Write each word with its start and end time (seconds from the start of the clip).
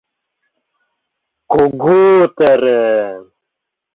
Кугу 1.51 2.01
терем. 2.37 3.23